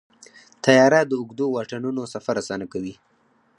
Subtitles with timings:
[0.63, 2.93] طیاره د اوږدو واټنونو سفر اسانه کوي.